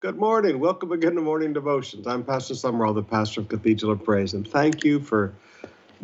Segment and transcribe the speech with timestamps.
[0.00, 0.60] Good morning.
[0.60, 2.06] Welcome again to Morning Devotions.
[2.06, 5.34] I'm Pastor Sumrall, the pastor of Cathedral of Praise, and thank you for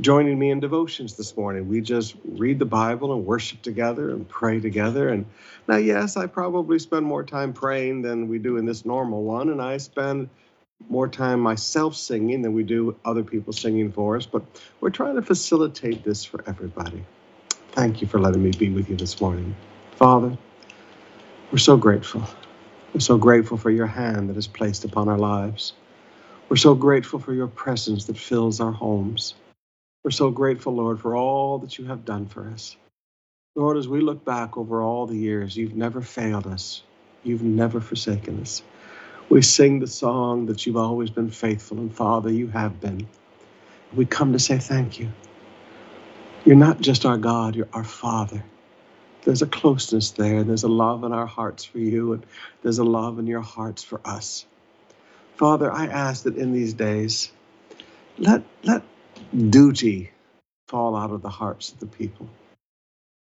[0.03, 1.67] joining me in devotions this morning.
[1.67, 5.09] We just read the Bible and worship together and pray together.
[5.09, 5.25] And
[5.67, 9.49] now, yes, I probably spend more time praying than we do in this normal one,
[9.49, 10.29] and I spend
[10.91, 14.43] more time myself singing than we do other people singing for us, but
[14.83, 17.03] we're trying to facilitate this for everybody.
[17.73, 19.57] Thank you for letting me be with you this morning.
[19.93, 20.37] Father,
[21.51, 22.29] we're so grateful.
[22.97, 25.75] We're so grateful for your hand that is placed upon our lives.
[26.49, 29.35] We're so grateful for your presence that fills our homes.
[30.05, 32.77] We're so grateful, Lord, for all that you have done for us.
[33.57, 36.83] Lord, as we look back over all the years, you've never failed us.
[37.25, 38.63] You've never forsaken us.
[39.31, 43.09] We sing the song that you've always been faithful, and Father, you have been.
[43.95, 45.11] We come to say thank you.
[46.45, 48.45] You're not just our God, you're our Father.
[49.27, 52.27] There's a closeness there, and there's a love in our hearts for you, and
[52.63, 54.47] there's a love in your hearts for us.
[55.37, 57.33] Father, I ask that in these days,
[58.19, 58.83] let, let
[59.51, 60.13] duty
[60.69, 62.29] fall out of the hearts of the people,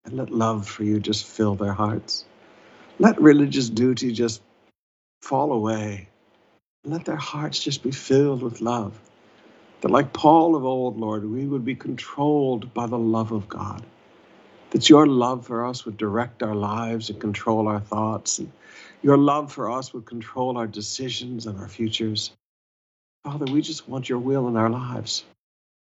[0.04, 2.26] and let love for you just fill their hearts.
[2.98, 4.42] Let religious duty just
[5.22, 6.08] fall away.
[6.84, 8.98] Let their hearts just be filled with love.
[9.82, 13.84] That, like Paul of old, Lord, we would be controlled by the love of God.
[14.72, 18.40] That your love for us would direct our lives and control our thoughts.
[18.40, 18.52] And
[19.02, 22.32] your love for us would control our decisions and our futures.
[23.24, 25.24] Father, we just want your will in our lives.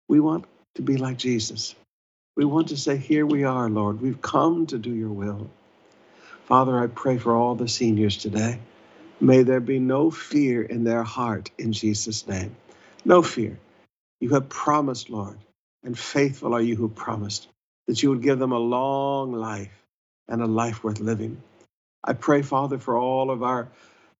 [0.10, 1.76] We want to be like Jesus.
[2.36, 4.02] We want to say, Here we are, Lord.
[4.02, 5.50] We've come to do your will.
[6.46, 8.60] Father, I pray for all the seniors today.
[9.20, 12.56] May there be no fear in their heart in Jesus' name.
[13.06, 13.60] No fear.
[14.22, 15.38] You have promised, Lord,
[15.84, 17.48] and faithful are you who promised
[17.88, 19.84] that you would give them a long life
[20.30, 21.42] and a life worth living.
[22.04, 23.70] I pray, Father, for all of our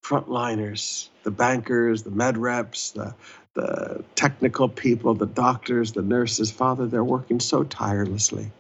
[0.04, 3.16] frontliners, the bankers, the med reps, the,
[3.56, 6.52] the technical people, the doctors, the nurses.
[6.52, 8.52] Father, they're working so tirelessly.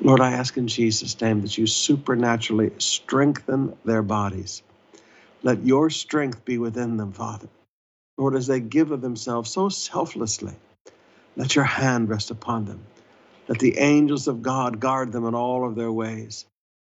[0.00, 4.62] Lord, I ask in Jesus' name that you supernaturally strengthen their bodies
[5.42, 7.48] let your strength be within them, Father.
[8.18, 10.54] Lord, as they give of themselves so selflessly,
[11.36, 12.80] let your hand rest upon them.
[13.48, 16.46] Let the angels of God guard them in all of their ways.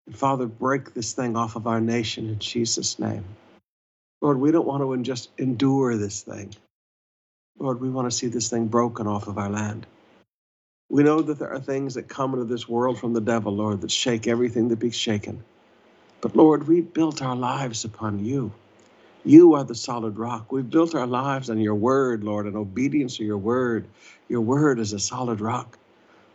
[0.06, 3.24] And Father, break this thing off of our nation in Jesus' name.
[4.20, 6.54] Lord, we don't want to just endure this thing.
[7.58, 9.86] Lord, we want to see this thing broken off of our land.
[10.90, 13.80] We know that there are things that come into this world from the devil, Lord,
[13.82, 15.44] that shake everything that be shaken.
[16.20, 18.52] But Lord, we built our lives upon you.
[19.24, 20.52] You are the solid rock.
[20.52, 23.86] We've built our lives on your word, Lord, in obedience to your word.
[24.28, 25.78] Your word is a solid rock.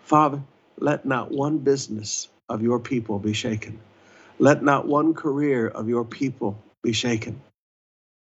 [0.04, 0.42] Father,
[0.80, 3.80] let not one business of your people be shaken.
[4.40, 7.42] Let not one career of your people be shaken.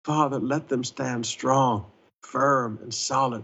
[0.05, 1.85] Father, let them stand strong,
[2.23, 3.43] firm, and solid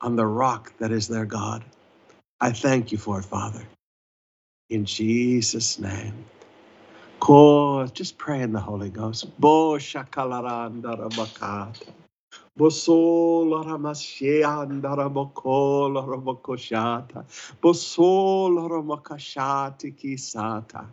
[0.00, 1.64] on the rock that is their God.
[2.40, 3.62] I thank you for it, Father.
[4.70, 6.26] In Jesus' name.
[7.94, 9.26] Just pray in the Holy Ghost.
[12.58, 17.24] Boso laramashianda rabako larabakoshata.
[17.62, 20.86] Boso laramakashati kisata.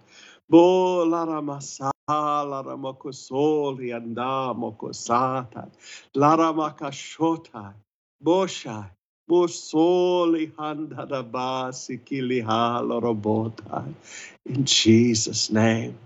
[0.50, 5.70] Bo laramasa laramakosoli anda mokosata.
[6.16, 7.74] Laramakashota.
[8.24, 8.90] Bosha.
[9.30, 13.94] Bosoli handa dabasi kiliha larabota.
[14.46, 15.98] In Jesus' name.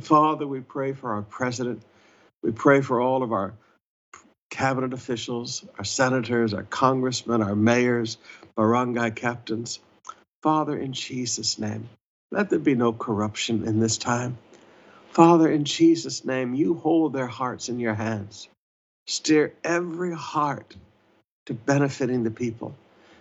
[0.00, 1.82] Father, we pray for our president.
[2.42, 3.54] We pray for all of our
[4.52, 8.18] cabinet officials, our senators, our congressmen, our mayors,
[8.54, 9.80] barangay captains.
[10.42, 11.88] Father, in Jesus' name,
[12.30, 14.36] let there be no corruption in this time.
[15.10, 18.48] Father, in Jesus' name, you hold their hearts in your hands.
[19.06, 20.76] Steer every heart
[21.46, 22.74] to benefiting the people.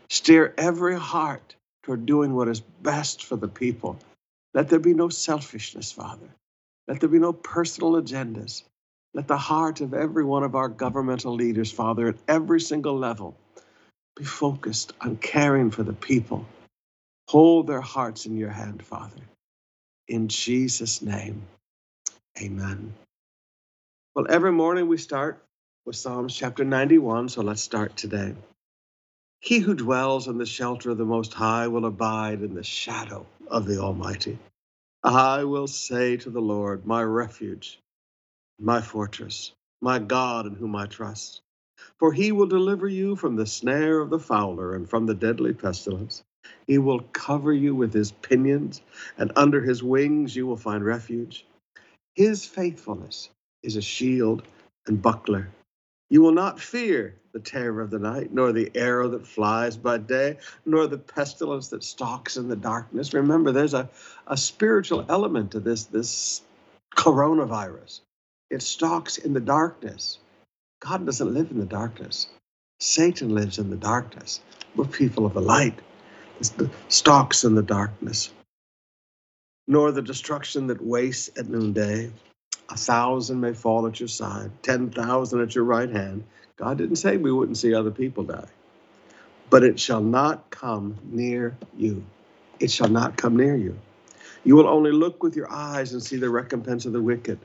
[0.09, 3.97] Steer every heart toward doing what is best for the people.
[4.53, 6.30] Let there be no selfishness, Father.
[6.88, 8.64] Let there be no personal agendas.
[9.13, 13.37] Let the heart of every one of our governmental leaders, Father, at every single level,
[14.16, 16.46] be focused on caring for the people.
[17.29, 19.22] Hold their hearts in your hand, Father.
[20.08, 21.43] In Jesus' name,
[22.41, 22.93] amen.
[24.16, 25.43] Well, every morning we start
[25.85, 28.35] with Psalms chapter 91, so let's start today.
[29.41, 33.25] He who dwells in the shelter of the Most High will abide in the shadow
[33.47, 34.37] of the Almighty.
[35.03, 37.79] I will say to the Lord, my refuge
[38.61, 41.41] my fortress, my God in whom I trust.
[41.97, 45.53] For he will deliver you from the snare of the fowler and from the deadly
[45.53, 46.23] pestilence.
[46.67, 48.81] He will cover you with his pinions,
[49.17, 51.46] and under his wings you will find refuge.
[52.16, 53.29] His faithfulness
[53.63, 54.43] is a shield
[54.85, 55.49] and buckler.
[56.09, 59.97] You will not fear the terror of the night, nor the arrow that flies by
[59.97, 63.14] day, nor the pestilence that stalks in the darkness.
[63.14, 63.90] Remember, there's a,
[64.28, 66.41] a spiritual element to this, this
[66.96, 68.02] coronavirus.
[68.52, 70.20] It stalks in the darkness.
[70.82, 72.28] God doesn't live in the darkness.
[72.82, 74.42] Satan lives in the darkness.
[74.76, 75.80] We're people of the light.
[76.42, 76.52] It
[76.90, 78.34] stalks in the darkness.
[79.70, 82.12] Nor the destruction that wastes at noonday.
[82.70, 86.26] A thousand may fall at your side, 10,000 at your right hand.
[86.58, 88.48] God didn't say we wouldn't see other people die.
[89.50, 92.03] But it shall not come near you.
[92.59, 93.78] It shall not come near you.
[94.44, 97.40] You will only look with your eyes and see the recompense of the wicked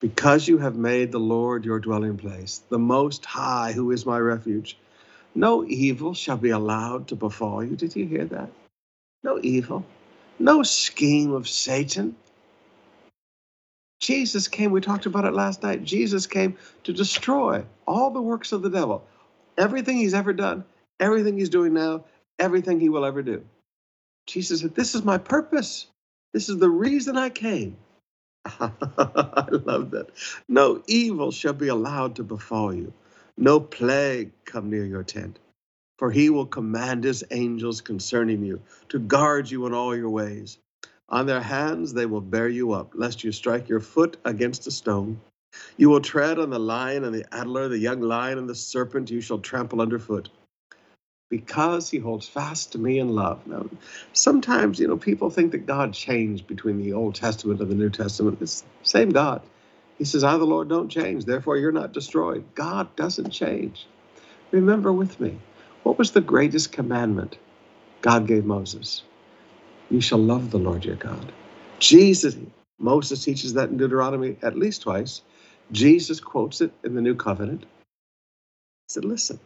[0.00, 4.18] because you have made the Lord your dwelling place, the Most High, who is my
[4.18, 4.76] refuge,
[5.34, 7.76] no evil shall be allowed to befall you.
[7.76, 8.50] Did you hear that?
[9.22, 9.84] No evil,
[10.38, 12.16] no scheme of Satan.
[14.00, 15.82] Jesus came, we talked about it last night.
[15.82, 19.06] Jesus came to destroy all the works of the devil,
[19.56, 20.64] everything he's ever done,
[21.00, 22.04] everything he's doing now,
[22.38, 23.44] everything he will ever do.
[24.26, 25.86] Jesus said, This is my purpose.
[26.32, 27.76] This is the reason I came
[28.98, 30.10] I love that.
[30.48, 32.92] No evil shall be allowed to befall you,
[33.36, 35.38] no plague come near your tent.
[35.98, 38.60] For he will command his angels concerning you
[38.90, 40.58] to guard you in all your ways.
[41.08, 44.70] On their hands they will bear you up, lest you strike your foot against a
[44.70, 45.20] stone.
[45.76, 49.10] You will tread on the lion and the adder, the young lion and the serpent
[49.10, 50.28] you shall trample underfoot
[51.28, 53.46] because he holds fast to me in love.
[53.46, 53.66] Now,
[54.12, 57.90] sometimes, you know, people think that God changed between the Old Testament and the New
[57.90, 58.38] Testament.
[58.40, 59.42] It's the same God.
[59.98, 61.24] He says, I, the Lord, don't change.
[61.24, 62.44] Therefore, you're not destroyed.
[62.54, 63.86] God doesn't change.
[64.50, 65.38] Remember with me,
[65.82, 67.38] what was the greatest commandment
[68.02, 69.02] God gave Moses?
[69.90, 71.32] You shall love the Lord your God.
[71.78, 72.36] Jesus,
[72.78, 75.22] Moses teaches that in Deuteronomy at least twice.
[75.72, 77.62] Jesus quotes it in the New Covenant.
[77.62, 77.68] He
[78.88, 79.40] said, Listen,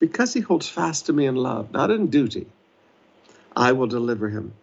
[0.00, 2.46] because he holds fast to me in love, not in duty,
[3.56, 4.54] I will deliver him.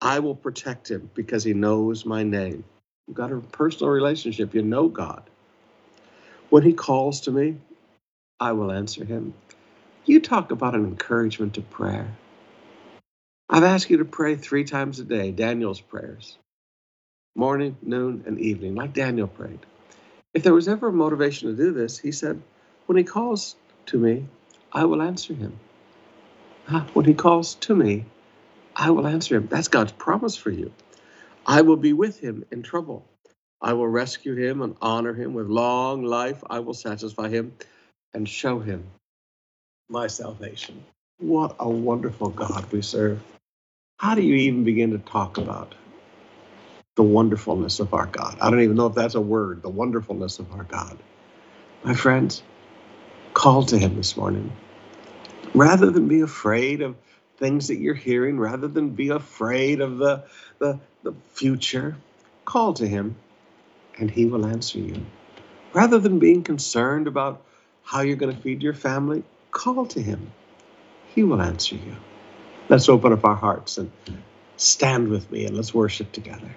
[0.00, 2.64] I will protect him because he knows my name.
[3.06, 5.24] You've got a personal relationship, you know God.
[6.50, 7.58] When he calls to me,
[8.40, 9.34] I will answer him.
[10.06, 12.08] You talk about an encouragement to prayer.
[13.50, 16.38] I've asked you to pray three times a day, Daniel's prayers
[17.36, 19.60] morning, noon, and evening, like Daniel prayed.
[20.34, 22.42] If there was ever a motivation to do this, he said,
[22.86, 24.26] When he calls to me,
[24.72, 25.58] I will answer him.
[26.94, 28.06] When he calls to me,
[28.76, 29.48] I will answer him.
[29.48, 30.72] That's God's promise for you.
[31.46, 33.06] I will be with him in trouble.
[33.62, 36.42] I will rescue him and honor him with long life.
[36.50, 37.54] I will satisfy him
[38.14, 38.84] and show him
[39.90, 40.84] my salvation.
[41.18, 43.20] What a wonderful God we serve.
[43.98, 45.74] How do you even begin to talk about
[46.96, 48.38] the wonderfulness of our God?
[48.40, 50.98] I don't even know if that's a word, the wonderfulness of our God.
[51.84, 52.42] My friends,
[53.34, 54.52] call to him this morning.
[55.54, 56.96] Rather than be afraid of
[57.38, 60.24] things that you're hearing, rather than be afraid of the,
[60.60, 61.96] the, the future,
[62.46, 63.16] call to him
[63.98, 65.06] and he will answer you.
[65.74, 67.46] Rather than being concerned about
[67.82, 70.32] how you're going to feed your family, call to him.
[71.14, 71.96] He will answer you.
[72.68, 73.92] Let's open up our hearts and
[74.56, 76.56] stand with me and let's worship together.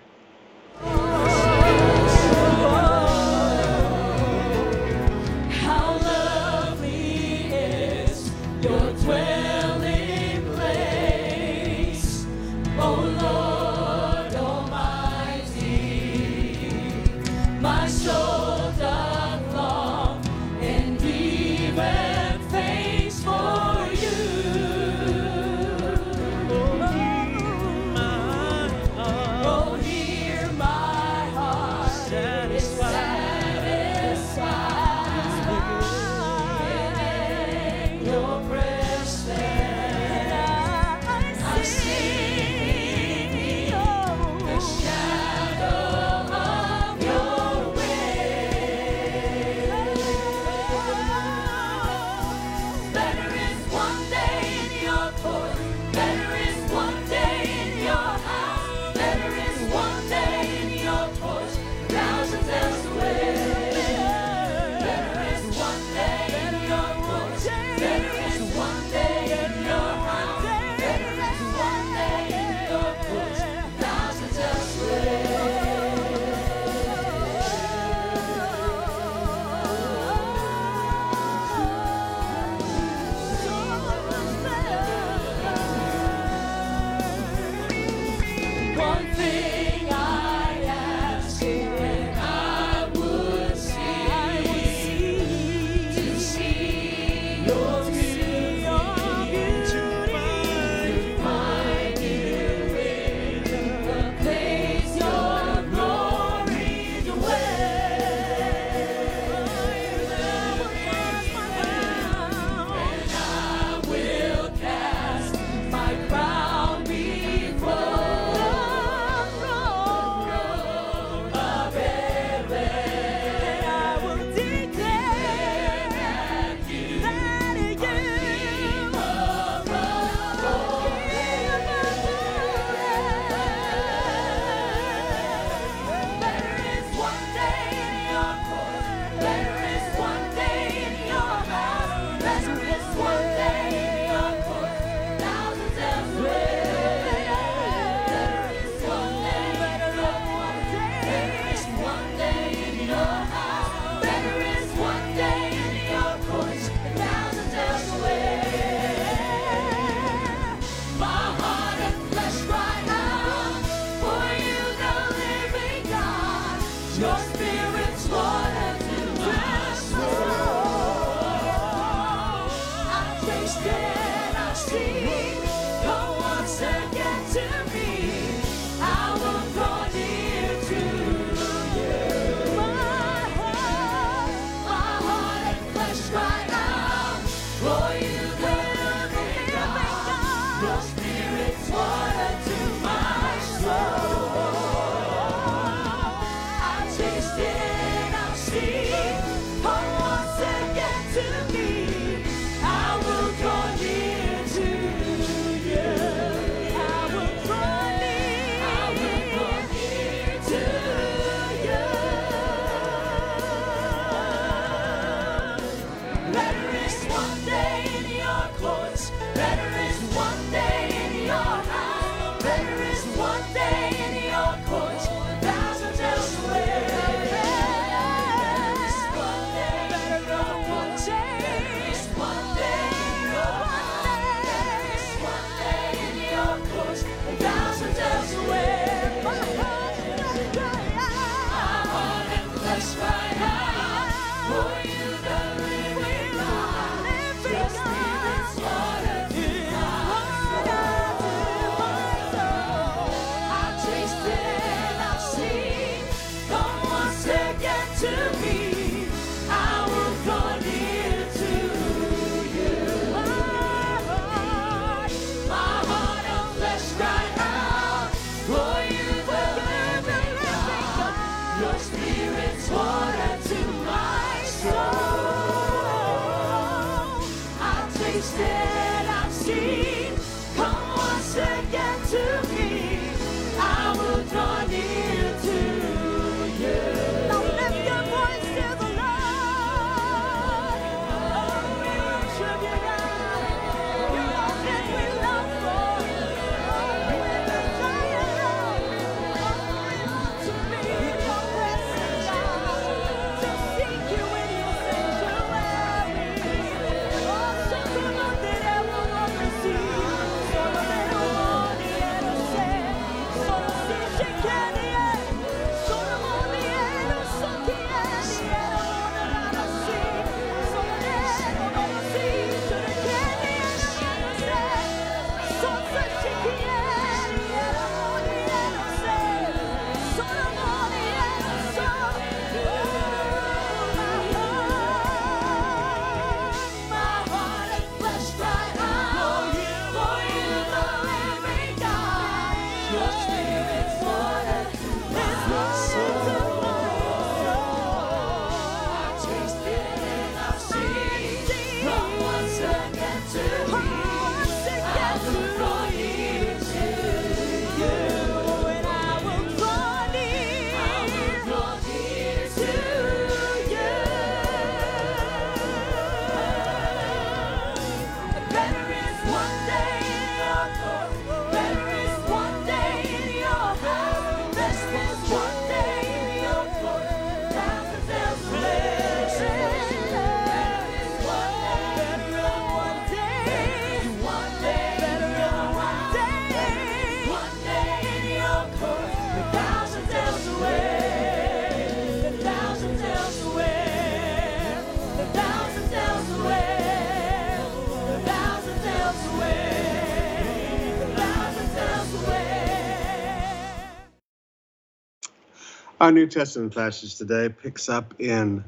[406.03, 408.65] Our New Testament passage today picks up in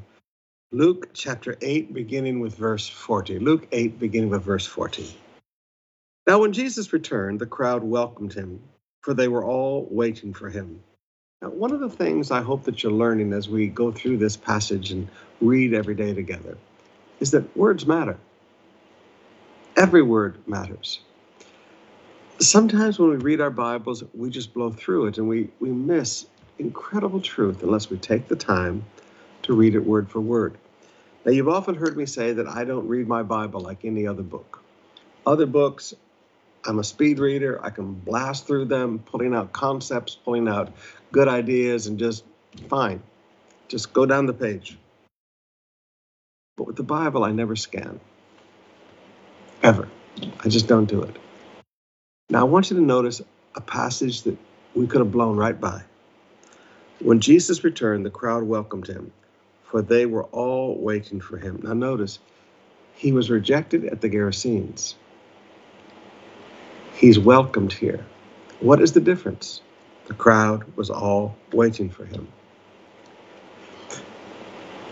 [0.72, 3.40] Luke chapter 8, beginning with verse 40.
[3.40, 5.14] Luke 8, beginning with verse 40.
[6.26, 8.62] Now, when Jesus returned, the crowd welcomed him,
[9.02, 10.82] for they were all waiting for him.
[11.42, 14.38] Now, one of the things I hope that you're learning as we go through this
[14.38, 15.06] passage and
[15.42, 16.56] read every day together
[17.20, 18.16] is that words matter.
[19.76, 21.00] Every word matters.
[22.40, 26.24] Sometimes when we read our Bibles, we just blow through it and we, we miss
[26.58, 28.84] incredible truth unless we take the time
[29.42, 30.56] to read it word for word.
[31.24, 34.22] Now, you've often heard me say that I don't read my Bible like any other
[34.22, 34.62] book.
[35.26, 35.94] Other books,
[36.64, 37.64] I'm a speed reader.
[37.64, 40.72] I can blast through them, pulling out concepts, pulling out
[41.12, 42.24] good ideas, and just
[42.68, 43.02] fine.
[43.68, 44.78] Just go down the page.
[46.56, 48.00] But with the Bible, I never scan.
[49.62, 49.88] Ever.
[50.44, 51.16] I just don't do it.
[52.30, 53.22] Now, I want you to notice
[53.54, 54.36] a passage that
[54.74, 55.82] we could have blown right by.
[57.00, 59.12] When Jesus returned, the crowd welcomed him,
[59.64, 61.60] for they were all waiting for him.
[61.62, 62.18] Now, notice,
[62.94, 64.94] he was rejected at the Gerasenes.
[66.94, 68.06] He's welcomed here.
[68.60, 69.60] What is the difference?
[70.06, 72.28] The crowd was all waiting for him.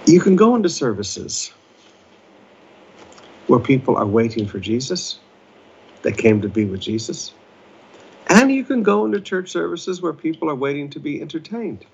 [0.07, 1.53] You can go into services
[3.47, 5.19] where people are waiting for Jesus.
[6.03, 7.33] They came to be with Jesus.
[8.29, 11.87] And you can go into church services where people are waiting to be entertained.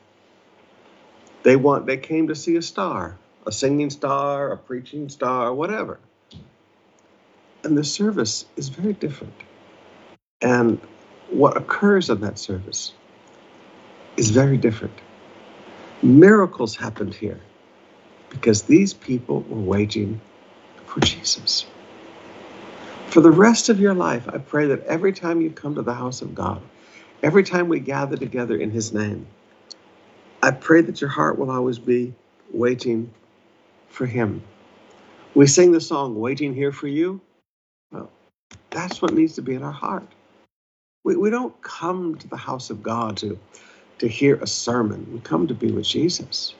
[1.42, 5.98] They want they came to see a star, a singing star, a preaching star, whatever.
[7.64, 9.34] And the service is very different.
[10.42, 10.80] And
[11.30, 12.92] what occurs in that service
[14.16, 14.94] is very different.
[16.02, 17.40] Miracles happened here
[18.30, 20.20] because these people were waiting
[20.86, 21.66] for Jesus.
[23.08, 25.94] For the rest of your life, I pray that every time you come to the
[25.94, 26.62] house of God,
[27.22, 29.26] every time we gather together in His name,
[30.42, 32.14] I pray that your heart will always be
[32.52, 33.12] waiting
[33.88, 34.42] for Him.
[35.34, 37.20] We sing the song, Waiting Here for You.
[37.92, 38.10] Well,
[38.70, 40.06] that's what needs to be in our heart.
[41.04, 43.38] We, we don't come to the house of God to,
[43.98, 46.54] to hear a sermon, we come to be with Jesus.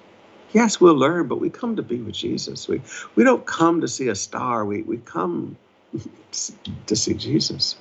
[0.53, 2.69] Yes, we'll learn, but we come to be with Jesus.
[2.69, 2.83] We,
[3.15, 5.57] we don't come to see a star, we, we come
[6.87, 7.77] to see Jesus.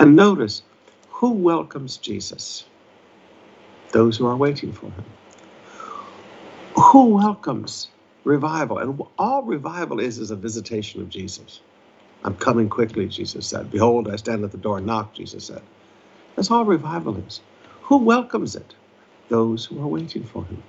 [0.00, 0.62] And notice
[1.10, 2.64] who welcomes Jesus?
[3.92, 5.04] Those who are waiting for him.
[6.76, 7.88] Who welcomes
[8.24, 8.78] revival?
[8.78, 11.60] And all revival is is a visitation of Jesus.
[12.24, 13.70] I'm coming quickly, Jesus said.
[13.70, 15.62] Behold, I stand at the door and knock, Jesus said.
[16.36, 17.40] That's all revival is.
[17.82, 18.74] Who welcomes it?
[19.28, 20.62] Those who are waiting for him.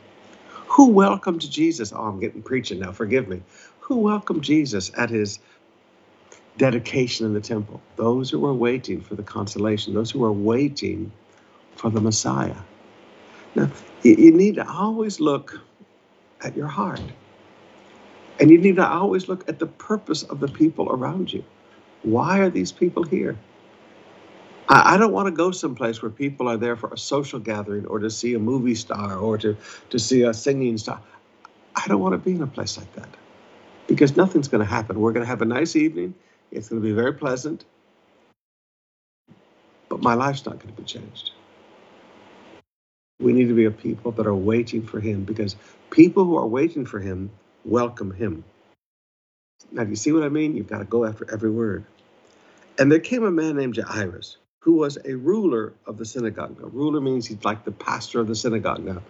[0.53, 1.93] Who welcomed Jesus?
[1.93, 3.41] Oh, I'm getting preaching now, forgive me.
[3.81, 5.39] Who welcomed Jesus at his
[6.57, 11.11] dedication in the temple, those who were waiting for the consolation, those who were waiting
[11.75, 12.55] for the Messiah.
[13.55, 13.69] Now,
[14.03, 15.59] you need to always look
[16.41, 17.01] at your heart.
[18.39, 21.43] And you need to always look at the purpose of the people around you.
[22.03, 23.37] Why are these people here?
[24.71, 27.97] I, don't want to go someplace where people are there for a social gathering or
[27.97, 29.57] to see a movie star or to,
[29.89, 31.01] to see a singing star.
[31.75, 33.09] I don't want to be in a place like that
[33.87, 34.99] because nothing's going to happen.
[34.99, 36.13] We're going to have a nice evening.
[36.51, 37.65] It's going to be very pleasant.
[39.89, 41.31] But my life's not going to be changed.
[43.19, 45.55] We need to be a people that are waiting for him because
[45.89, 47.31] people who are waiting for him
[47.65, 48.43] welcome him.
[49.71, 50.55] Now, do you see what I mean?
[50.55, 51.83] You've got to go after every word.
[52.79, 56.59] And there came a man named Jairus, who was a ruler of the synagogue.
[56.59, 58.83] Now, ruler means he's like the pastor of the synagogue.
[58.83, 59.01] Now,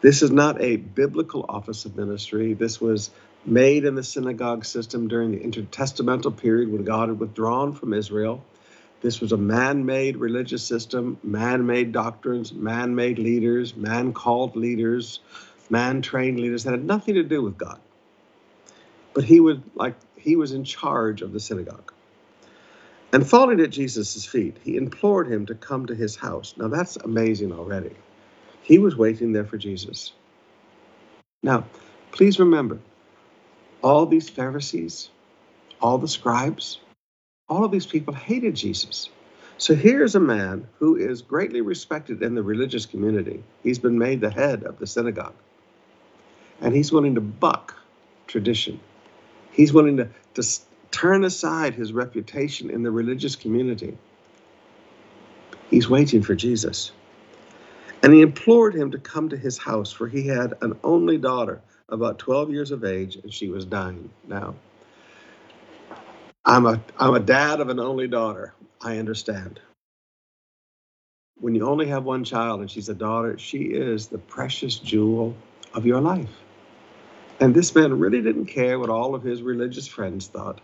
[0.00, 2.54] this is not a biblical office of ministry.
[2.54, 3.10] This was
[3.46, 8.44] made in the synagogue system during the intertestamental period when God had withdrawn from Israel.
[9.04, 14.56] This was a man made religious system, man made doctrines, man made leaders, man called
[14.56, 15.20] leaders,
[15.68, 17.78] man trained leaders that had nothing to do with God.
[19.12, 21.92] But he would like he was in charge of the synagogue.
[23.12, 26.54] And falling at Jesus' feet, he implored him to come to his house.
[26.56, 27.94] Now that's amazing already.
[28.62, 30.14] He was waiting there for Jesus.
[31.42, 31.66] Now,
[32.10, 32.78] please remember,
[33.82, 35.10] all these Pharisees,
[35.82, 36.80] all the scribes,
[37.48, 39.08] all of these people hated Jesus.
[39.58, 43.42] So here's a man who is greatly respected in the religious community.
[43.62, 45.34] He's been made the head of the synagogue.
[46.60, 47.76] And he's willing to buck
[48.26, 48.80] tradition.
[49.52, 50.42] He's willing to, to
[50.90, 53.96] turn aside his reputation in the religious community.
[55.70, 56.92] He's waiting for Jesus.
[58.02, 61.62] And he implored him to come to his house, for he had an only daughter,
[61.88, 64.10] about 12 years of age, and she was dying.
[64.26, 64.54] Now,
[66.44, 68.54] I'm a I'm a dad of an only daughter.
[68.82, 69.60] I understand.
[71.40, 75.34] When you only have one child and she's a daughter, she is the precious jewel
[75.74, 76.30] of your life.
[77.40, 80.60] And this man really didn't care what all of his religious friends thought.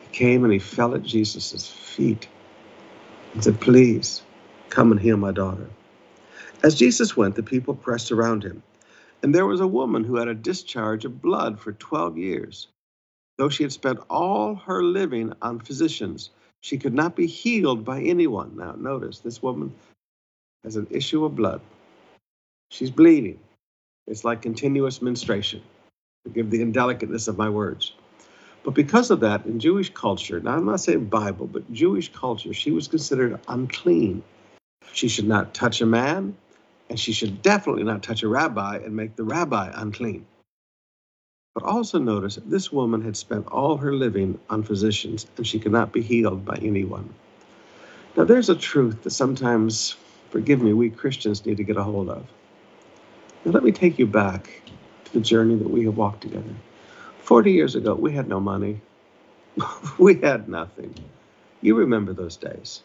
[0.00, 2.28] He came and he fell at Jesus' feet
[3.34, 4.22] and said, Please
[4.70, 5.68] come and heal my daughter.
[6.62, 8.62] As Jesus went, the people pressed around him.
[9.22, 12.68] And there was a woman who had a discharge of blood for 12 years.
[13.38, 18.00] Though she had spent all her living on physicians, she could not be healed by
[18.02, 18.56] anyone.
[18.56, 19.74] Now, notice this woman
[20.64, 21.60] has an issue of blood.
[22.70, 23.38] She's bleeding.
[24.06, 25.62] It's like continuous menstruation.
[26.24, 27.92] Forgive the indelicateness of my words.
[28.64, 32.54] But because of that, in Jewish culture, now I'm not saying Bible, but Jewish culture,
[32.54, 34.22] she was considered unclean.
[34.92, 36.36] She should not touch a man,
[36.88, 40.26] and she should definitely not touch a rabbi and make the rabbi unclean.
[41.54, 45.72] But also notice this woman had spent all her living on physicians and she could
[45.72, 47.14] not be healed by anyone.
[48.16, 49.96] Now, there's a truth that sometimes,
[50.30, 52.26] forgive me, we Christians need to get a hold of.
[53.44, 54.62] Now, let me take you back
[55.04, 56.54] to the journey that we have walked together.
[57.20, 58.80] 40 years ago, we had no money,
[59.98, 60.94] we had nothing.
[61.62, 62.82] You remember those days.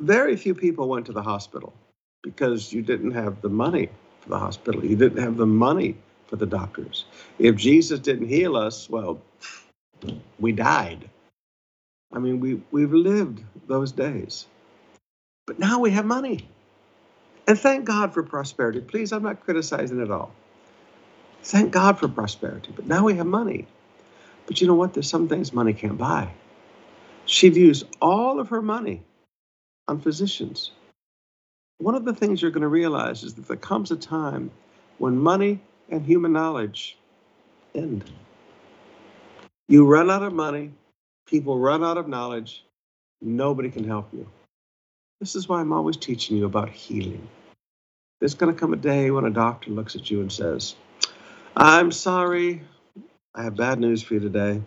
[0.00, 1.74] Very few people went to the hospital
[2.22, 3.88] because you didn't have the money
[4.20, 4.84] for the hospital.
[4.84, 5.96] You didn't have the money
[6.30, 7.04] for the doctors.
[7.38, 9.20] If Jesus didn't heal us, well,
[10.38, 11.10] we died.
[12.12, 14.46] I mean, we, we've lived those days.
[15.46, 16.48] But now we have money.
[17.46, 18.80] And thank God for prosperity.
[18.80, 20.32] Please, I'm not criticizing at all.
[21.42, 22.72] Thank God for prosperity.
[22.74, 23.66] But now we have money.
[24.46, 24.94] But you know what?
[24.94, 26.30] There's some things money can't buy.
[27.26, 29.02] She'd used all of her money
[29.88, 30.70] on physicians.
[31.78, 34.50] One of the things you're going to realize is that there comes a time
[34.98, 36.96] when money and human knowledge
[37.74, 38.04] end.
[39.68, 40.72] You run out of money,
[41.26, 42.64] people run out of knowledge,
[43.20, 44.26] nobody can help you.
[45.20, 47.28] This is why I'm always teaching you about healing.
[48.20, 50.76] There's going to come a day when a doctor looks at you and says,
[51.56, 52.62] I'm sorry,
[53.34, 54.62] I have bad news for you today.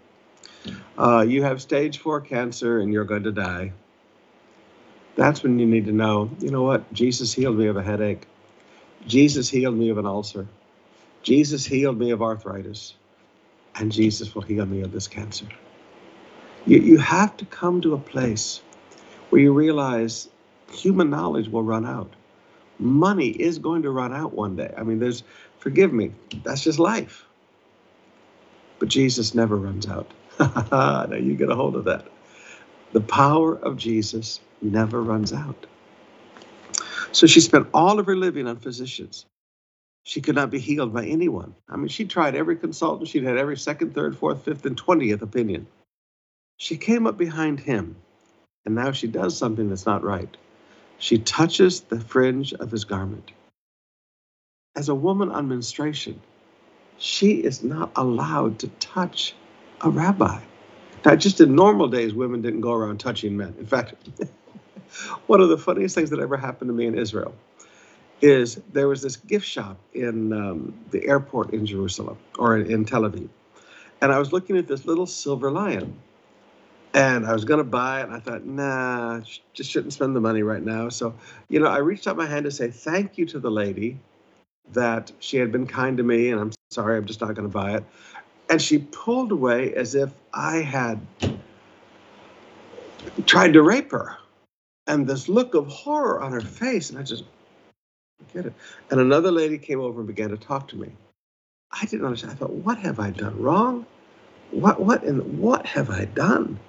[0.98, 3.74] Uh, you have stage four cancer and you're going to die.
[5.16, 6.92] That's when you need to know, you know what?
[6.94, 8.28] Jesus healed me of a headache.
[9.08, 10.48] Jesus healed me of an ulcer.
[11.24, 12.96] Jesus healed me of arthritis,
[13.76, 15.48] and Jesus will heal me of this cancer.
[16.66, 18.62] You, you have to come to a place
[19.30, 20.30] where you realize
[20.72, 22.14] human knowledge will run out.
[22.80, 24.74] Money is going to run out one day.
[24.78, 25.24] I mean, there's,
[25.60, 27.26] forgive me, that's just life.
[28.80, 30.12] But Jesus never runs out.
[30.40, 32.08] now you get a hold of that.
[32.94, 35.68] The power of Jesus never runs out.
[37.12, 39.26] So she spent all of her living on physicians.
[40.04, 41.56] She could not be healed by anyone.
[41.70, 43.10] I mean, she tried every consultant.
[43.10, 45.68] She'd had every second, third, fourth, fifth, and 20th opinion.
[46.58, 47.96] She came up behind him,
[48.66, 50.36] and now she does something that's not right.
[50.98, 53.32] She touches the fringe of his garment.
[54.76, 56.22] As a woman on menstruation,
[56.98, 59.36] she is not allowed to touch
[59.82, 60.42] a rabbi.
[61.06, 63.56] Now, just in normal days, women didn't go around touching men.
[63.60, 63.96] In fact,
[65.28, 67.36] one of the funniest things that ever happened to me in Israel
[68.24, 73.02] is there was this gift shop in um, the airport in Jerusalem or in Tel
[73.02, 73.28] Aviv.
[74.02, 75.94] And I was looking at this little silver lion.
[76.94, 78.04] And I was going to buy it.
[78.04, 79.22] And I thought, nah,
[79.54, 80.88] just shouldn't spend the money right now.
[80.90, 81.14] So,
[81.50, 84.00] you know, I reached out my hand to say thank you to the lady
[84.72, 86.30] that she had been kind to me.
[86.32, 87.84] And I'm sorry, I'm just not going to buy it.
[88.50, 91.02] And she pulled away as if I had
[93.26, 94.18] tried to rape her.
[94.88, 96.90] And this look of horror on her face.
[96.90, 97.24] And I just,
[98.34, 98.54] get it.
[98.92, 100.92] And another lady came over and began to talk to me.
[101.72, 102.34] I didn't understand.
[102.34, 103.86] I thought, what have I done wrong?
[104.52, 106.60] What what and what have I done?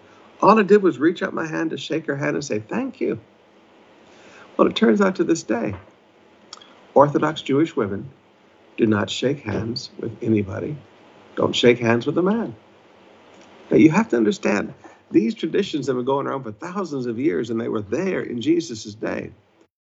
[0.43, 3.01] All I did was reach out my hand to shake her hand and say thank
[3.01, 3.21] you.
[4.57, 5.75] Well, it turns out to this day,
[6.95, 8.11] Orthodox Jewish women
[8.77, 10.77] do not shake hands with anybody.
[11.37, 12.55] Don't shake hands with a man.
[13.71, 14.75] Now you have to understand
[15.11, 18.40] these traditions have been going around for thousands of years, and they were there in
[18.43, 19.33] Jesus' day.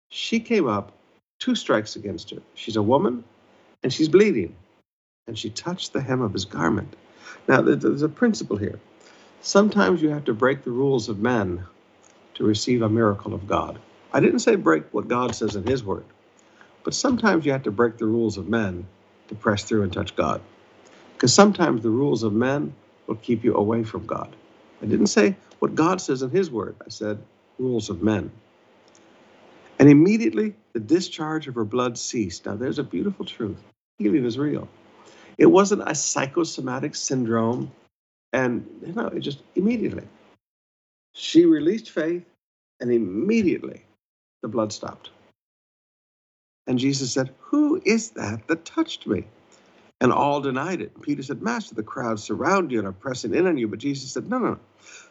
[0.09, 0.93] She came up
[1.43, 2.39] two strikes against her.
[2.55, 3.25] She's a woman
[3.83, 4.55] and she's bleeding.
[5.27, 6.95] And she touched the hem of his garment.
[7.47, 8.79] Now, there's a principle here.
[9.41, 11.65] Sometimes you have to break the rules of men
[12.35, 13.79] to receive a miracle of God.
[14.13, 16.05] I didn't say break what God says in His Word,
[16.83, 18.87] but sometimes you have to break the rules of men
[19.29, 20.41] to press through and touch God.
[21.13, 22.75] Because sometimes the rules of men
[23.07, 24.35] will keep you away from God.
[24.81, 27.19] I didn't say what God says in His Word, I said
[27.59, 28.31] rules of men.
[29.79, 32.45] And immediately the discharge of her blood ceased.
[32.45, 33.57] Now, there's a beautiful truth
[33.99, 34.67] healing is real.
[35.37, 37.71] It wasn't a psychosomatic syndrome,
[38.33, 40.03] and you know, it just immediately.
[41.13, 42.25] She released faith,
[42.79, 43.83] and immediately
[44.41, 45.11] the blood stopped.
[46.67, 49.25] And Jesus said, Who is that that touched me?
[50.01, 51.01] And all denied it.
[51.01, 53.67] Peter said, Master, the crowd surround you and are pressing in on you.
[53.67, 54.59] But Jesus said, No, no, no.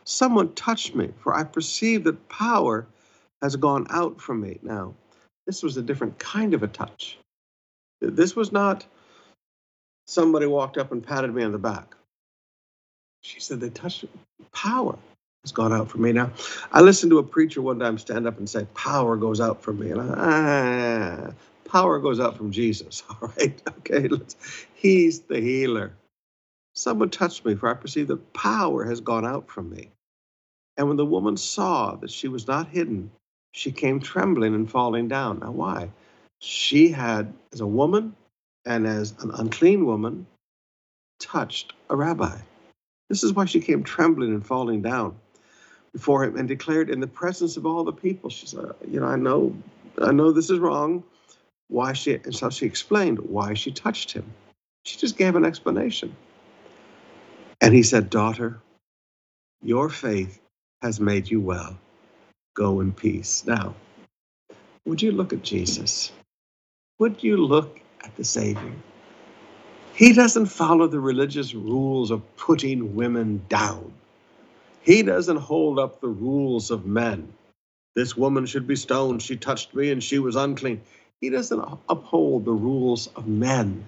[0.05, 2.87] Someone touched me, for I perceive that power
[3.43, 4.59] has gone out from me.
[4.63, 4.95] Now,
[5.47, 7.19] this was a different kind of a touch.
[8.01, 8.87] This was not
[10.07, 11.95] somebody walked up and patted me on the back.
[13.23, 14.05] She said, they touched
[14.53, 14.99] power
[15.45, 16.13] has gone out from me.
[16.13, 16.33] Now,
[16.73, 19.81] I listened to a preacher one time stand up and say, power goes out from
[19.81, 19.91] me.
[19.91, 21.33] And I, ah,
[21.69, 23.03] power goes out from Jesus.
[23.11, 23.61] All right.
[23.79, 24.09] Okay.
[24.09, 24.37] Let's,
[24.75, 25.93] he's the healer.
[26.75, 29.91] Someone touched me, for I perceive that power has gone out from me.
[30.77, 33.11] And when the woman saw that she was not hidden,
[33.53, 35.41] she came trembling and falling down.
[35.41, 35.91] Now, why?
[36.41, 38.17] She had, as a woman
[38.65, 40.27] and as an unclean woman,
[41.21, 42.37] touched a rabbi.
[43.09, 45.17] This is why she came trembling and falling down
[45.93, 49.07] before him and declared in the presence of all the people, she said, You know,
[49.07, 49.55] I know,
[50.01, 51.05] I know this is wrong.
[51.69, 54.25] Why she, and so she explained why she touched him.
[54.85, 56.17] She just gave an explanation.
[57.61, 58.61] And he said, Daughter,
[59.63, 60.41] your faith
[60.83, 61.79] has made you well.
[62.55, 63.45] Go in peace.
[63.47, 63.75] Now,
[64.87, 66.13] would you look at Jesus?
[67.01, 68.73] Would you look at the Savior?
[69.95, 73.93] He doesn't follow the religious rules of putting women down.
[74.83, 77.33] He doesn't hold up the rules of men.
[77.97, 79.23] This woman should be stoned.
[79.23, 80.83] She touched me and she was unclean.
[81.21, 83.87] He doesn't uphold the rules of men.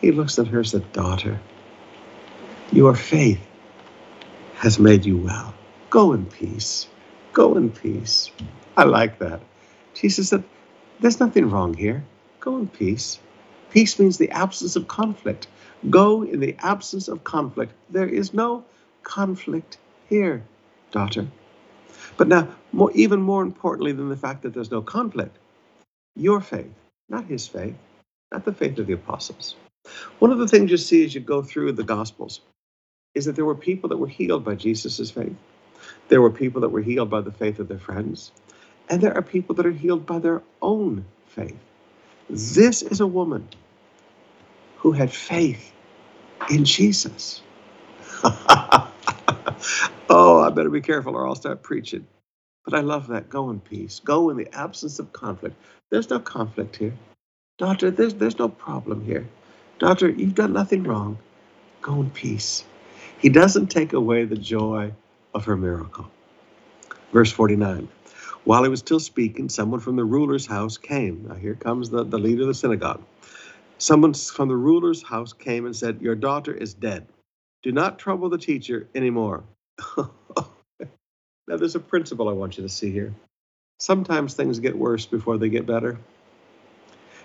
[0.00, 1.40] He looks at her and said, Daughter,
[2.72, 3.40] your faith
[4.56, 5.54] has made you well.
[5.90, 6.88] Go in peace.
[7.32, 8.30] Go in peace.
[8.76, 9.40] I like that.
[9.94, 10.44] Jesus said,
[11.00, 12.04] There's nothing wrong here.
[12.40, 13.20] Go in peace.
[13.70, 15.46] Peace means the absence of conflict.
[15.90, 17.72] Go in the absence of conflict.
[17.90, 18.64] There is no
[19.04, 20.42] conflict here,
[20.90, 21.28] daughter.
[22.16, 25.36] But now, more, even more importantly than the fact that there's no conflict,
[26.16, 26.72] your faith,
[27.08, 27.76] not his faith,
[28.32, 29.54] not the faith of the apostles.
[30.18, 32.40] One of the things you see as you go through the Gospels
[33.14, 35.36] is that there were people that were healed by Jesus' faith.
[36.10, 38.32] There were people that were healed by the faith of their friends,
[38.90, 41.58] and there are people that are healed by their own faith.
[42.30, 43.48] This is a woman
[44.78, 45.72] who had faith
[46.50, 47.42] in Jesus.
[48.24, 48.90] oh,
[50.10, 52.06] I better be careful or I'll start preaching.
[52.64, 53.30] But I love that.
[53.30, 54.00] Go in peace.
[54.00, 55.56] Go in the absence of conflict.
[55.90, 56.94] There's no conflict here.
[57.58, 59.28] Doctor, there's, there's no problem here.
[59.78, 61.18] Doctor, you've done nothing wrong.
[61.82, 62.64] Go in peace.
[63.18, 64.92] He doesn't take away the joy
[65.34, 66.10] of her miracle.
[67.12, 67.88] Verse 49
[68.44, 71.26] While he was still speaking, someone from the ruler's house came.
[71.28, 73.02] Now, here comes the, the leader of the synagogue.
[73.78, 77.06] Someone from the ruler's house came and said, Your daughter is dead.
[77.62, 79.44] Do not trouble the teacher anymore.
[79.98, 80.06] now,
[81.46, 83.14] there's a principle I want you to see here.
[83.78, 85.98] Sometimes things get worse before they get better.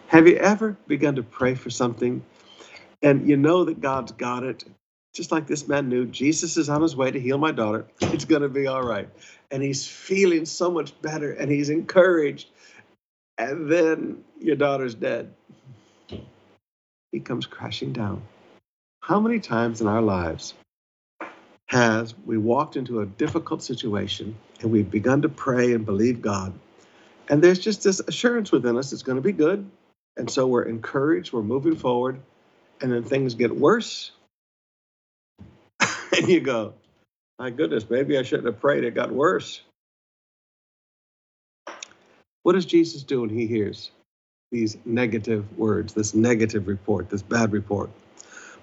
[0.07, 2.23] Have you ever begun to pray for something
[3.01, 4.63] and you know that God's got it?
[5.15, 7.85] Just like this man knew, Jesus is on his way to heal my daughter.
[8.01, 9.07] It's going to be all right.
[9.49, 12.49] And he's feeling so much better and he's encouraged.
[13.37, 15.33] And then your daughter's dead.
[17.13, 18.23] He comes crashing down.
[18.99, 20.53] How many times in our lives
[21.67, 26.51] has we walked into a difficult situation and we've begun to pray and believe God?
[27.29, 29.65] And there's just this assurance within us it's going to be good.
[30.17, 32.19] And so we're encouraged, we're moving forward,
[32.81, 34.11] and then things get worse.
[36.17, 36.73] and you go,
[37.39, 38.83] my goodness, maybe I shouldn't have prayed.
[38.83, 39.61] It got worse.
[42.43, 43.91] What does Jesus do when he hears
[44.51, 47.89] these negative words, this negative report, this bad report?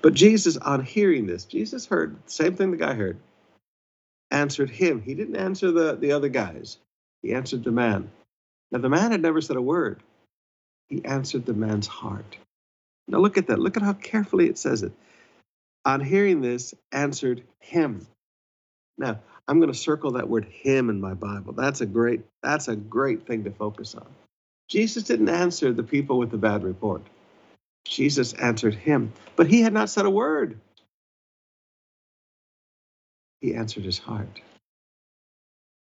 [0.01, 3.19] But Jesus, on hearing this, Jesus heard the same thing the guy heard,
[4.31, 5.03] answered him.
[5.03, 6.79] He didn't answer the, the other guys,
[7.23, 8.11] he answered the man.
[8.71, 10.03] Now, the man had never said a word.
[10.89, 12.37] He answered the man's heart.
[13.07, 13.59] Now, look at that.
[13.59, 14.93] Look at how carefully it says it.
[15.85, 18.07] On hearing this, answered him.
[18.99, 21.53] Now, I'm going to circle that word him in my Bible.
[21.53, 24.07] That's a great that's a great thing to focus on.
[24.69, 27.03] Jesus didn't answer the people with the bad report.
[27.87, 30.59] Jesus answered him, but he had not said a word.
[33.41, 34.41] He answered his heart.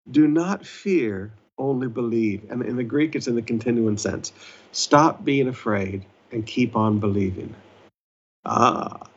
[0.10, 2.49] Do not fear, only believe.
[2.49, 4.34] And in the Greek, it's in the continuing sense.
[4.71, 7.54] Stop being afraid and keep on believing.
[8.45, 9.08] Ah,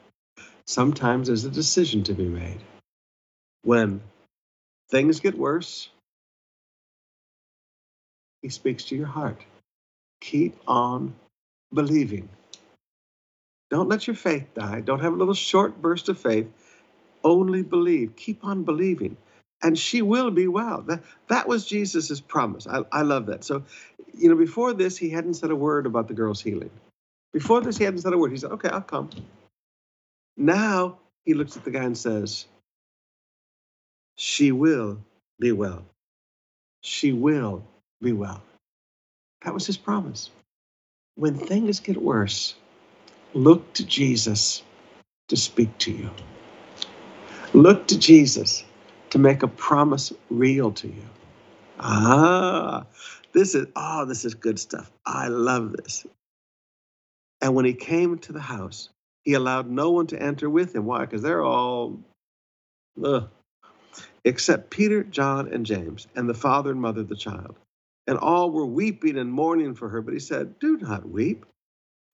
[0.67, 2.61] sometimes there's a decision to be made.
[3.63, 4.03] When
[4.91, 5.89] things get worse,
[8.43, 9.41] he speaks to your heart.
[10.21, 11.15] Keep on
[11.73, 12.29] believing.
[13.71, 14.81] Don't let your faith die.
[14.81, 16.49] Don't have a little short burst of faith.
[17.25, 18.17] Only believe.
[18.17, 19.17] Keep on believing.
[19.63, 20.83] And she will be well.
[20.83, 22.67] That, that was Jesus' promise.
[22.67, 23.45] I, I love that.
[23.45, 23.65] So,
[24.13, 26.71] you know, before this, he hadn't said a word about the girl's healing.
[27.33, 28.31] Before this, he hadn't said a word.
[28.33, 29.11] He said, okay, I'll come.
[30.37, 32.47] Now he looks at the guy and says,
[34.17, 34.99] she will
[35.39, 35.85] be well.
[36.83, 37.65] She will
[38.01, 38.43] be well.
[39.45, 40.31] That was his promise.
[41.17, 42.55] When things get worse,
[43.35, 44.63] look to Jesus
[45.29, 46.11] to speak to you.
[47.53, 48.65] Look to Jesus
[49.11, 51.05] to make a promise real to you.
[51.79, 52.85] Ah,
[53.33, 54.91] this is oh, this is good stuff.
[55.07, 56.07] I love this.
[57.41, 58.89] And when he came to the house,
[59.25, 60.85] he allowed no one to enter with him.
[60.87, 61.01] Why?
[61.01, 61.99] Because they're all
[63.03, 63.29] ugh,
[64.25, 67.57] except Peter, John, and James, and the father and mother of the child.
[68.07, 70.03] And all were weeping and mourning for her.
[70.03, 71.47] But he said, Do not weep,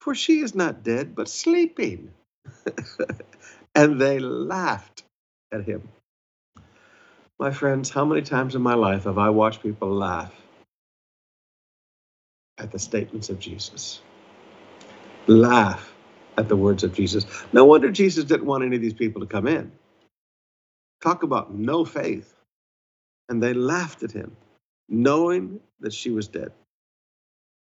[0.01, 2.13] for she is not dead, but sleeping.
[3.75, 5.03] and they laughed
[5.53, 5.89] at him.
[7.41, 10.33] My friends, how many times in my life have I watched people laugh
[12.59, 14.03] at the statements of Jesus?
[15.27, 15.95] Laugh
[16.39, 17.27] at the words of Jesus.
[17.53, 19.73] No wonder Jesus didn't want any of these people to come in.
[21.03, 22.35] Talk about no faith.
[23.29, 24.37] And they laughed at him,
[24.89, 26.53] knowing that she was dead.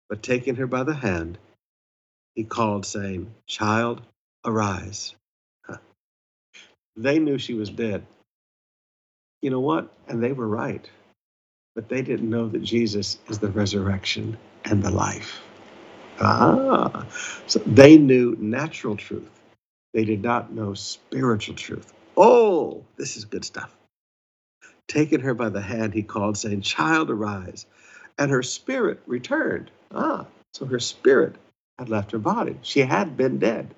[0.10, 1.38] But taking her by the hand,
[2.36, 4.02] he called, saying, Child,
[4.46, 5.16] arise.
[6.98, 8.06] They knew she was dead.
[9.42, 9.94] You know what?
[10.08, 10.90] And they were right.
[11.76, 15.42] But they didn't know that Jesus is the resurrection and the life.
[16.22, 17.06] Ah,
[17.48, 19.30] so they knew natural truth.
[19.94, 21.94] They did not know spiritual truth.
[22.18, 23.76] Oh, this is good stuff.
[24.88, 27.66] Taking her by the hand, he called, saying, Child, arise.
[28.20, 29.72] And her spirit returned.
[29.94, 31.36] Ah, so her spirit
[31.80, 32.58] had left her body.
[32.64, 33.76] She had been dead.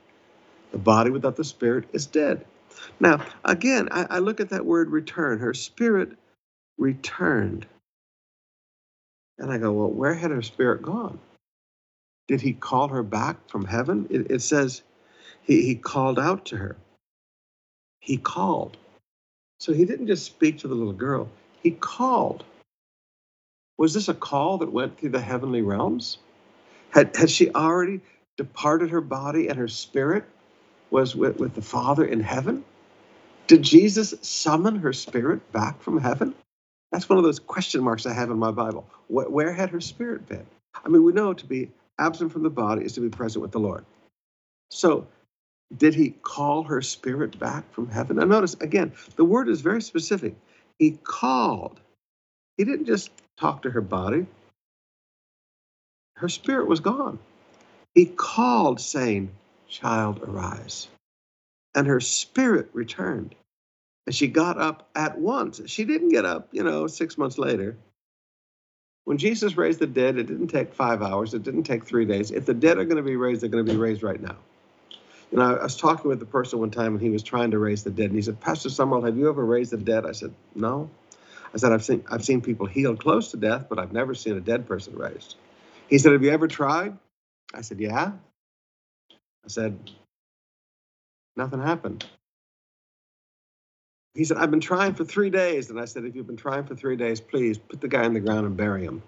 [0.71, 2.45] The body without the spirit is dead.
[2.99, 5.39] Now, again, I, I look at that word return.
[5.39, 6.11] Her spirit
[6.77, 7.67] returned.
[9.39, 11.19] And I go, well, where had her spirit gone?
[12.31, 14.07] Did he call her back from heaven?
[14.09, 14.83] It, it says
[15.41, 16.77] he, he called out to her.
[17.99, 18.77] He called.
[19.59, 21.27] So he didn't just speak to the little girl,
[21.61, 22.45] he called.
[23.77, 26.19] Was this a call that went through the heavenly realms?
[26.91, 27.99] Had, had she already
[28.37, 30.23] departed her body and her spirit
[30.89, 32.63] was with, with the Father in heaven?
[33.47, 36.33] Did Jesus summon her spirit back from heaven?
[36.93, 38.87] That's one of those question marks I have in my Bible.
[39.09, 40.45] Where, where had her spirit been?
[40.85, 41.69] I mean, we know to be
[42.01, 43.85] absent from the body is to be present with the Lord.
[44.69, 45.07] So
[45.77, 48.17] did he call her spirit back from heaven?
[48.17, 50.35] Now, notice again, the word is very specific.
[50.79, 51.79] He called.
[52.57, 54.25] He didn't just talk to her body,
[56.17, 57.17] her spirit was gone.
[57.95, 59.31] He called, saying,
[59.67, 60.87] Child, arise.
[61.73, 63.35] And her spirit returned.
[64.05, 65.61] And she got up at once.
[65.65, 67.77] She didn't get up, you know, six months later.
[69.05, 72.31] When Jesus raised the dead, it didn't take five hours, it didn't take three days.
[72.31, 74.37] If the dead are going to be raised, they're going to be raised right now.
[75.31, 77.83] Know, I was talking with the person one time and he was trying to raise
[77.83, 78.07] the dead.
[78.07, 80.05] And he said, Pastor Sumrall, have you ever raised the dead?
[80.05, 80.89] I said, No.
[81.53, 84.35] I said, I've seen I've seen people healed close to death, but I've never seen
[84.35, 85.35] a dead person raised.
[85.89, 86.97] He said, Have you ever tried?
[87.53, 88.11] I said, Yeah.
[89.45, 89.79] I said,
[91.37, 92.05] Nothing happened.
[94.13, 95.69] He said, I've been trying for three days.
[95.69, 98.13] And I said, If you've been trying for three days, please put the guy in
[98.13, 99.01] the ground and bury him.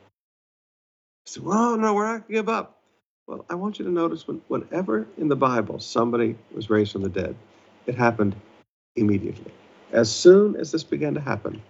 [1.25, 2.79] He said, Well, no, we're not going to give up.
[3.27, 7.03] Well, I want you to notice when, whenever in the Bible somebody was raised from
[7.03, 7.35] the dead,
[7.85, 8.35] it happened
[8.95, 9.51] immediately.
[9.91, 11.61] As soon as this began to happen,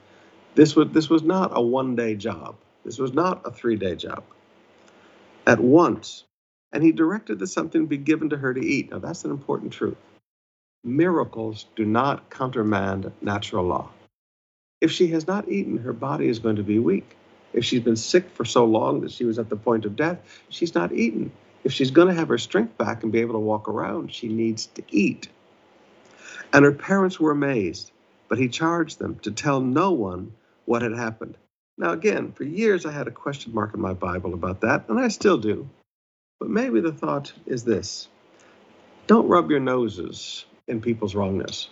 [0.56, 2.56] this was, this was not a one day job.
[2.86, 4.24] This was not a three day job.
[5.46, 6.24] At once,
[6.72, 8.91] and he directed that something be given to her to eat.
[8.91, 9.98] Now, that's an important truth.
[10.86, 13.89] Miracles do not countermand natural law.
[14.82, 17.15] If she has not eaten, her body is going to be weak.
[17.54, 20.20] If she's been sick for so long that she was at the point of death,
[20.49, 21.32] she's not eaten.
[21.64, 24.28] If she's going to have her strength back and be able to walk around, she
[24.28, 25.30] needs to eat.
[26.51, 27.91] And her parents were amazed,
[28.28, 30.34] but he charged them to tell no one
[30.66, 31.38] what had happened.
[31.78, 34.99] Now, again, for years I had a question mark in my Bible about that, and
[34.99, 35.70] I still do.
[36.41, 38.10] But maybe the thought is this
[39.07, 41.70] don't rub your noses in people's wrongness.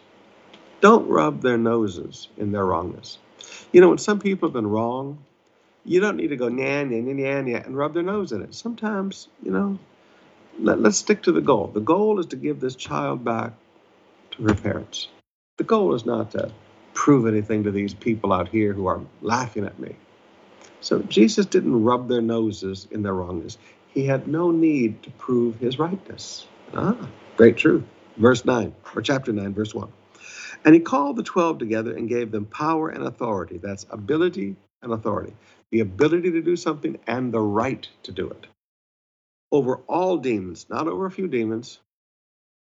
[0.82, 3.18] Don't rub their noses in their wrongness.
[3.72, 5.20] You know, when some people have been wrong,
[5.86, 8.42] you don't need to go nya, nya, nya, nya, nya, and rub their nose in
[8.42, 8.54] it.
[8.54, 9.80] Sometimes, you know,
[10.60, 11.68] let, let's stick to the goal.
[11.68, 13.54] The goal is to give this child back
[14.32, 15.08] to her parents.
[15.58, 16.52] The goal is not to
[16.94, 19.96] prove anything to these people out here who are laughing at me.
[20.82, 23.58] So Jesus didn't rub their noses in their wrongness.
[23.90, 26.48] He had no need to prove his rightness.
[26.74, 26.98] Ah,
[27.38, 27.84] great truth.
[28.18, 29.92] Verse 9, or chapter 9, verse 1.
[30.66, 33.58] And he called the 12 together and gave them power and authority.
[33.58, 35.34] That's ability and authority
[35.72, 38.48] the ability to do something and the right to do it
[39.52, 41.80] over all demons, not over a few demons,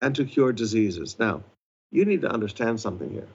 [0.01, 1.17] and to cure diseases.
[1.19, 1.43] Now,
[1.91, 3.27] you need to understand something here.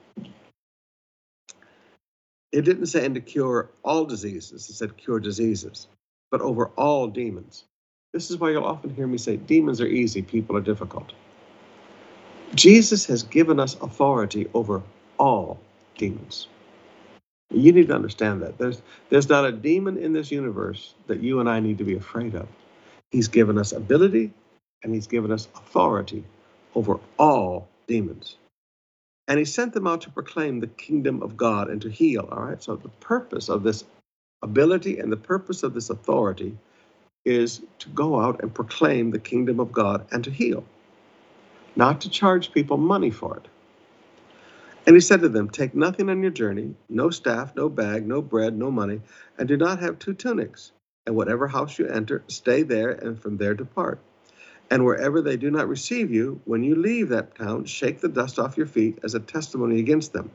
[2.51, 5.87] It didn't say and to cure all diseases, it said cure diseases,
[6.31, 7.65] but over all demons.
[8.13, 11.13] This is why you'll often hear me say demons are easy, people are difficult.
[12.55, 14.81] Jesus has given us authority over
[15.17, 15.59] all
[15.97, 16.47] demons.
[17.49, 18.57] You need to understand that.
[18.57, 21.95] There's, there's not a demon in this universe that you and I need to be
[21.95, 22.47] afraid of.
[23.11, 24.31] He's given us ability
[24.83, 26.23] and he's given us authority
[26.75, 28.35] over all demons.
[29.27, 32.27] And he sent them out to proclaim the kingdom of God and to heal.
[32.31, 32.61] All right.
[32.61, 33.83] So the purpose of this
[34.41, 36.57] ability and the purpose of this authority
[37.25, 40.63] is to go out and proclaim the kingdom of God and to heal,
[41.77, 43.47] not to charge people money for it.
[44.87, 48.21] And he said to them, Take nothing on your journey, no staff, no bag, no
[48.21, 49.01] bread, no money,
[49.37, 50.71] and do not have two tunics.
[51.05, 53.99] And whatever house you enter, stay there, and from there depart.
[54.71, 58.39] And wherever they do not receive you, when you leave that town, shake the dust
[58.39, 60.31] off your feet as a testimony against them.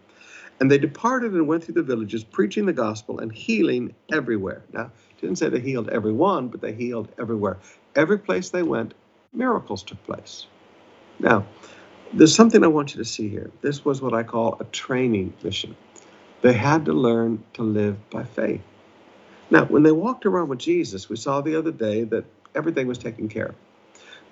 [0.60, 4.62] And they departed and went through the villages, preaching the gospel and healing everywhere.
[4.72, 7.58] Now, didn't say they healed everyone, but they healed everywhere.
[7.96, 8.94] Every place they went,
[9.32, 10.46] miracles took place.
[11.22, 11.46] Now,
[12.12, 13.50] there's something I want you to see here.
[13.62, 15.76] This was what I call a training mission.
[16.42, 18.62] They had to learn to live by faith.
[19.50, 22.98] Now, when they walked around with Jesus, we saw the other day that everything was
[22.98, 23.54] taken care of.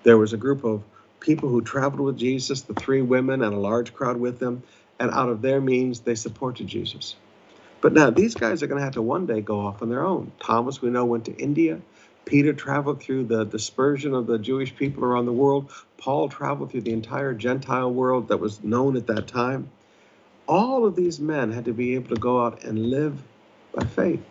[0.03, 0.83] There was a group of
[1.21, 4.63] people who traveled with Jesus, the three women and a large crowd with them,
[4.99, 7.17] and out of their means, they supported Jesus.
[7.81, 10.05] But now these guys are going to have to one day go off on their
[10.05, 10.33] own.
[10.41, 11.81] Thomas, we know, went to India.
[12.31, 15.69] Peter traveled through the dispersion of the Jewish people around the world.
[15.99, 19.69] Paul traveled through the entire Gentile world that was known at that time.
[20.47, 23.21] All of these men had to be able to go out and live
[23.75, 24.25] by faith.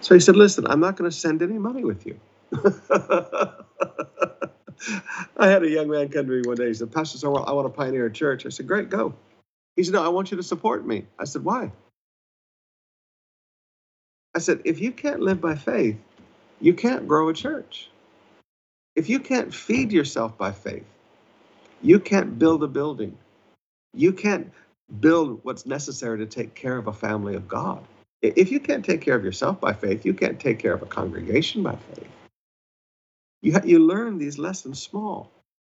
[0.00, 2.20] So he said, Listen, I'm not going to send any money with you.
[5.36, 6.68] I had a young man come to me one day.
[6.68, 8.46] He said, Pastor I want to pioneer a church.
[8.46, 9.12] I said, Great, go.
[9.74, 11.06] He said, No, I want you to support me.
[11.18, 11.72] I said, Why?
[14.36, 15.96] I said, If you can't live by faith,
[16.60, 17.90] you can't grow a church.
[18.96, 20.86] If you can't feed yourself by faith,
[21.82, 23.16] you can't build a building.
[23.94, 24.52] You can't
[25.00, 27.82] build what's necessary to take care of a family of God.
[28.22, 30.86] If you can't take care of yourself by faith, you can't take care of a
[30.86, 32.08] congregation by faith.
[33.42, 35.30] You, ha- you learn these lessons small.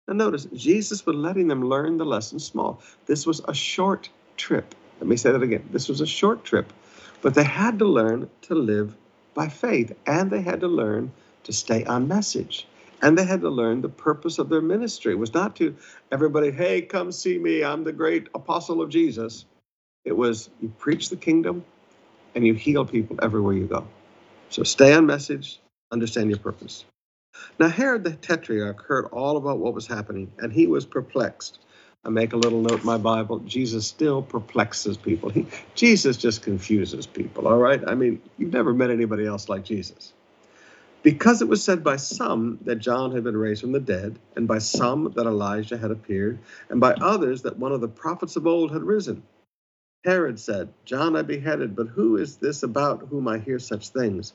[0.08, 2.82] Now, notice, Jesus was letting them learn the lessons small.
[3.06, 4.76] This was a short trip.
[5.00, 5.70] Let me say that again.
[5.72, 6.74] This was a short trip,
[7.22, 8.96] but they had to learn to live
[9.34, 11.12] by faith, and they had to learn
[11.44, 12.68] to stay on message.
[13.02, 15.14] And they had to learn the purpose of their ministry.
[15.14, 15.76] It was not to
[16.12, 19.46] everybody, hey, come see me, I'm the great apostle of Jesus.
[20.06, 21.66] It was you preach the kingdom
[22.36, 23.88] and you heal people everywhere you go.
[24.50, 25.60] So stay on message,
[25.92, 26.86] understand your purpose.
[27.60, 31.60] Now, Herod the Tetrarch heard all about what was happening, and he was perplexed.
[32.04, 35.30] I make a little note in my Bible Jesus still perplexes people.
[35.30, 35.46] He,
[35.76, 37.82] Jesus just confuses people, all right?
[37.88, 40.14] I mean, you've never met anybody else like Jesus.
[41.04, 44.48] Because it was said by some that John had been raised from the dead, and
[44.48, 46.40] by some that Elijah had appeared,
[46.70, 49.24] and by others that one of the prophets of old had risen.
[50.04, 54.34] Herod said, John I beheaded, but who is this about whom I hear such things?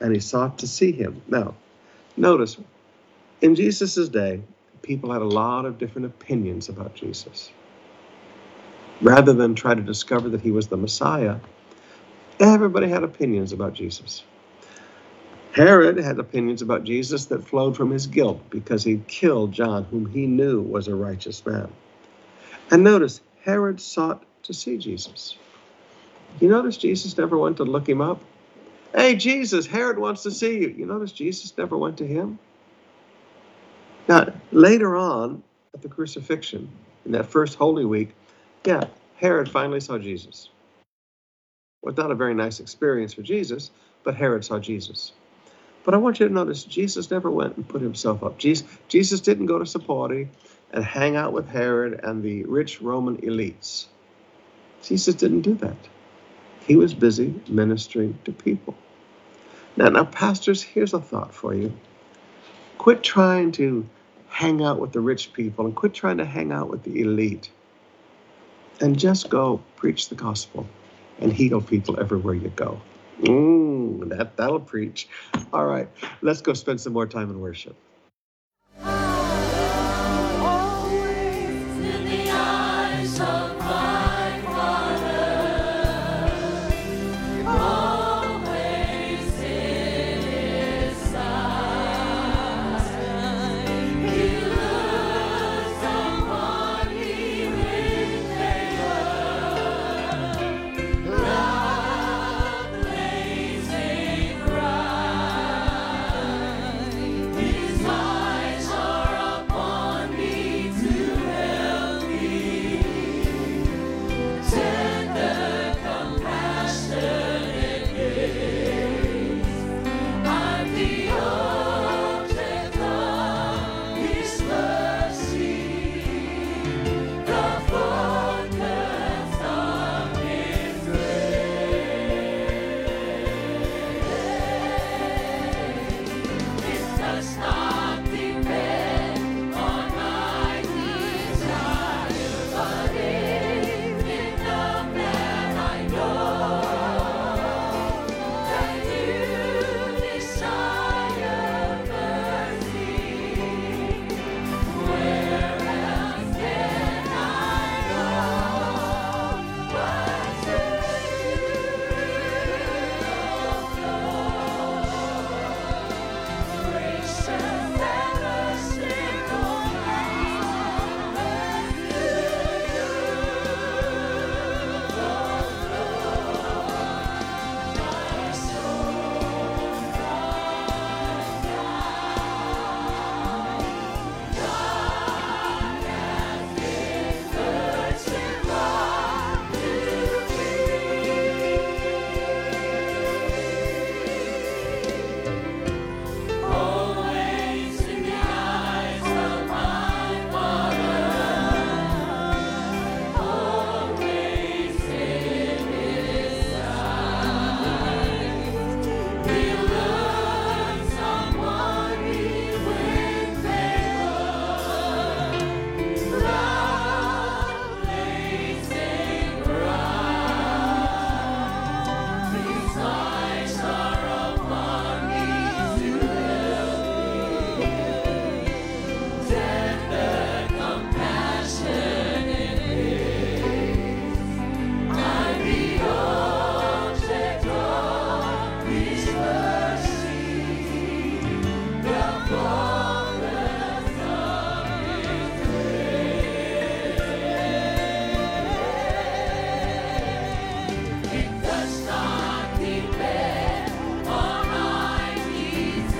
[0.00, 1.22] And he sought to see him.
[1.26, 1.54] Now,
[2.16, 2.56] notice,
[3.40, 4.42] in Jesus' day,
[4.88, 7.52] people had a lot of different opinions about Jesus.
[9.02, 11.36] Rather than try to discover that he was the Messiah,
[12.40, 14.24] everybody had opinions about Jesus.
[15.52, 20.06] Herod had opinions about Jesus that flowed from his guilt because he killed John, whom
[20.06, 21.70] he knew was a righteous man.
[22.70, 25.36] And notice, Herod sought to see Jesus.
[26.40, 28.22] You notice Jesus never went to look him up?
[28.94, 30.68] Hey, Jesus, Herod wants to see you.
[30.68, 32.38] You notice Jesus never went to him?
[34.08, 35.42] Now, later on
[35.74, 36.70] at the crucifixion,
[37.04, 38.14] in that first Holy Week,
[38.64, 38.84] yeah,
[39.16, 40.50] Herod finally saw Jesus.
[41.82, 43.70] Well, not a very nice experience for Jesus,
[44.04, 45.12] but Herod saw Jesus.
[45.84, 48.38] But I want you to notice Jesus never went and put himself up.
[48.38, 50.28] Jesus, Jesus didn't go to Sepphoris
[50.72, 53.86] and hang out with Herod and the rich Roman elites.
[54.82, 55.76] Jesus didn't do that.
[56.66, 58.74] He was busy ministering to people.
[59.76, 61.72] Now, now, pastors, here's a thought for you.
[62.78, 63.86] Quit trying to
[64.28, 67.50] hang out with the rich people and quit trying to hang out with the elite.
[68.80, 70.66] And just go preach the gospel
[71.18, 72.80] and heal people everywhere you go.
[73.20, 75.08] Mm, that, that'll preach.
[75.52, 75.88] All right,
[76.22, 77.74] let's go spend some more time in worship.